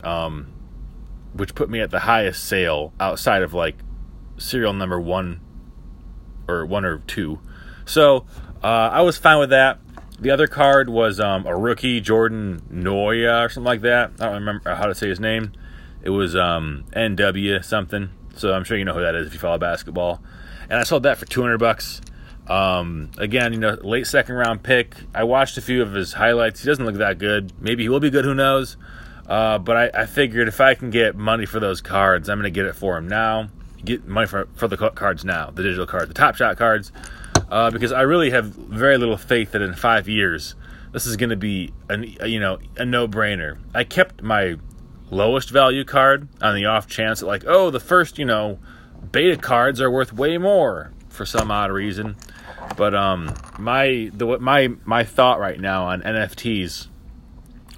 um, 0.04 0.52
which 1.32 1.54
put 1.54 1.70
me 1.70 1.80
at 1.80 1.90
the 1.90 2.00
highest 2.00 2.44
sale 2.44 2.92
outside 3.00 3.42
of 3.42 3.54
like 3.54 3.76
serial 4.36 4.72
number 4.72 5.00
one 5.00 5.40
or 6.46 6.64
one 6.64 6.84
or 6.84 6.98
two. 6.98 7.38
So 7.84 8.26
uh, 8.62 8.90
I 8.92 9.02
was 9.02 9.18
fine 9.18 9.38
with 9.38 9.50
that. 9.50 9.78
The 10.20 10.30
other 10.30 10.46
card 10.46 10.88
was 10.88 11.20
um, 11.20 11.46
a 11.46 11.56
rookie, 11.56 12.00
Jordan 12.00 12.62
Noya 12.72 13.44
or 13.44 13.48
something 13.48 13.66
like 13.66 13.82
that. 13.82 14.12
I 14.18 14.24
don't 14.24 14.34
remember 14.34 14.74
how 14.74 14.86
to 14.86 14.94
say 14.94 15.08
his 15.08 15.20
name. 15.20 15.52
It 16.02 16.10
was 16.10 16.34
um, 16.34 16.84
NW 16.92 17.64
something. 17.64 18.10
So 18.34 18.52
I'm 18.52 18.64
sure 18.64 18.76
you 18.76 18.84
know 18.84 18.94
who 18.94 19.00
that 19.00 19.14
is 19.14 19.28
if 19.28 19.34
you 19.34 19.38
follow 19.38 19.58
basketball. 19.58 20.20
And 20.68 20.78
I 20.78 20.82
sold 20.82 21.04
that 21.04 21.18
for 21.18 21.26
200 21.26 21.58
bucks. 21.58 22.00
Um, 22.48 23.10
again, 23.18 23.52
you 23.52 23.58
know, 23.58 23.78
late 23.82 24.06
second 24.06 24.34
round 24.34 24.62
pick. 24.62 24.94
I 25.14 25.24
watched 25.24 25.58
a 25.58 25.60
few 25.60 25.82
of 25.82 25.92
his 25.92 26.14
highlights. 26.14 26.62
He 26.62 26.66
doesn't 26.66 26.84
look 26.84 26.96
that 26.96 27.18
good. 27.18 27.52
Maybe 27.60 27.82
he 27.84 27.88
will 27.88 28.00
be 28.00 28.10
good. 28.10 28.24
Who 28.24 28.34
knows? 28.34 28.76
Uh, 29.26 29.58
but 29.58 29.94
I, 29.94 30.02
I, 30.02 30.06
figured 30.06 30.48
if 30.48 30.58
I 30.58 30.72
can 30.74 30.88
get 30.88 31.14
money 31.14 31.44
for 31.44 31.60
those 31.60 31.82
cards, 31.82 32.30
I'm 32.30 32.38
going 32.38 32.50
to 32.50 32.56
get 32.58 32.64
it 32.64 32.74
for 32.74 32.96
him 32.96 33.08
now. 33.08 33.50
Get 33.84 34.06
money 34.06 34.26
for, 34.26 34.48
for 34.54 34.68
the 34.68 34.78
cards 34.78 35.22
now, 35.22 35.50
the 35.50 35.62
digital 35.62 35.86
cards, 35.86 36.08
the 36.08 36.14
Top 36.14 36.34
Shot 36.34 36.56
cards, 36.56 36.92
uh, 37.50 37.70
because 37.70 37.92
I 37.92 38.02
really 38.02 38.30
have 38.30 38.46
very 38.46 38.96
little 38.96 39.18
faith 39.18 39.52
that 39.52 39.60
in 39.60 39.74
five 39.74 40.08
years 40.08 40.54
this 40.92 41.06
is 41.06 41.16
going 41.16 41.30
to 41.30 41.36
be 41.36 41.72
a, 41.88 42.26
you 42.26 42.40
know 42.40 42.58
a 42.76 42.84
no 42.84 43.06
brainer. 43.06 43.58
I 43.74 43.84
kept 43.84 44.22
my 44.22 44.56
lowest 45.10 45.50
value 45.50 45.84
card 45.84 46.28
on 46.40 46.54
the 46.54 46.66
off 46.66 46.86
chance 46.86 47.20
that 47.20 47.26
like 47.26 47.44
oh 47.46 47.70
the 47.70 47.80
first 47.80 48.18
you 48.18 48.24
know 48.24 48.58
beta 49.12 49.36
cards 49.36 49.80
are 49.80 49.90
worth 49.90 50.12
way 50.12 50.36
more 50.36 50.92
for 51.18 51.26
some 51.26 51.50
odd 51.50 51.70
reason. 51.70 52.16
But 52.78 52.94
um 52.94 53.34
my 53.58 54.10
the 54.14 54.38
my 54.38 54.68
my 54.86 55.04
thought 55.04 55.38
right 55.38 55.60
now 55.60 55.88
on 55.88 56.00
NFTs 56.00 56.88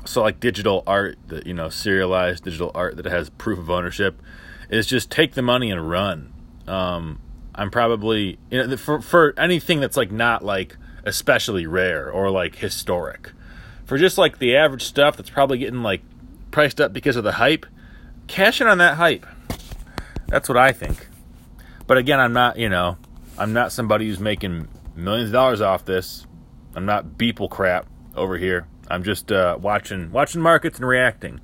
so 0.04 0.23
like 0.23 0.40
digital 0.40 0.82
art 0.87 1.18
that 1.28 1.47
you 1.47 1.54
know 1.54 1.68
serialized 1.68 2.44
digital 2.44 2.70
art 2.75 2.97
that 2.97 3.06
has 3.06 3.30
proof 3.30 3.59
of 3.59 3.70
ownership 3.70 4.20
is 4.68 4.87
just 4.87 5.11
take 5.11 5.35
the 5.35 5.42
money 5.42 5.70
and 5.70 5.88
run. 5.88 6.32
Um, 6.66 7.20
i'm 7.52 7.70
probably 7.70 8.38
you 8.49 8.64
know 8.64 8.76
for, 8.76 9.00
for 9.00 9.35
anything 9.37 9.80
that's 9.80 9.97
like 9.97 10.12
not 10.12 10.44
like 10.44 10.76
especially 11.04 11.66
rare 11.66 12.11
or 12.11 12.30
like 12.30 12.56
historic. 12.56 13.32
For 13.85 13.99
just 13.99 14.18
like 14.18 14.38
the 14.38 14.56
average 14.56 14.85
stuff 14.85 15.16
that's 15.16 15.30
probably 15.30 15.59
getting 15.59 15.82
like 15.82 16.02
priced 16.50 16.80
up 16.80 16.92
because 16.92 17.16
of 17.16 17.25
the 17.25 17.32
hype 17.32 17.66
cash 18.26 18.61
in 18.61 18.68
on 18.68 18.78
that 18.78 18.97
hype. 18.97 19.26
That's 20.28 20.49
what 20.49 20.59
i 20.59 20.73
think. 20.73 21.09
But 21.87 21.99
again 21.99 22.20
i'm 22.20 22.32
not 22.32 22.56
you 22.59 22.68
know 22.68 22.97
i'm 23.40 23.52
not 23.52 23.73
somebody 23.73 24.06
who's 24.06 24.20
making 24.20 24.68
millions 24.94 25.30
of 25.30 25.32
dollars 25.32 25.61
off 25.61 25.85
this 25.85 26.26
i'm 26.76 26.87
not 26.87 27.04
beeple 27.18 27.50
crap 27.50 27.87
over 28.14 28.38
here 28.38 28.68
I'm 28.90 29.04
just 29.04 29.30
uh, 29.30 29.56
watching 29.61 30.11
watching 30.11 30.42
markets 30.42 30.78
and 30.78 30.87
reacting. 30.87 31.40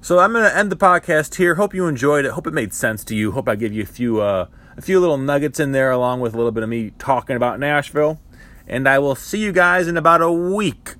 So 0.00 0.20
I'm 0.20 0.32
going 0.32 0.48
to 0.48 0.56
end 0.56 0.70
the 0.70 0.76
podcast 0.76 1.34
here. 1.34 1.56
Hope 1.56 1.74
you 1.74 1.88
enjoyed 1.88 2.24
it. 2.24 2.32
Hope 2.32 2.46
it 2.46 2.52
made 2.52 2.72
sense 2.72 3.02
to 3.04 3.16
you. 3.16 3.32
Hope 3.32 3.48
I 3.48 3.56
gave 3.56 3.72
you 3.72 3.82
a 3.82 3.86
few 3.86 4.20
uh, 4.20 4.46
a 4.76 4.82
few 4.82 5.00
little 5.00 5.18
nuggets 5.18 5.58
in 5.58 5.72
there, 5.72 5.90
along 5.90 6.20
with 6.20 6.32
a 6.32 6.36
little 6.36 6.52
bit 6.52 6.62
of 6.62 6.68
me 6.68 6.92
talking 6.98 7.34
about 7.34 7.58
Nashville. 7.58 8.20
And 8.68 8.88
I 8.88 9.00
will 9.00 9.16
see 9.16 9.38
you 9.38 9.52
guys 9.52 9.88
in 9.88 9.96
about 9.96 10.22
a 10.22 10.30
week. 10.30 10.94